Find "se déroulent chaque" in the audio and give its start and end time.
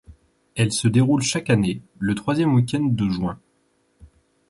0.71-1.51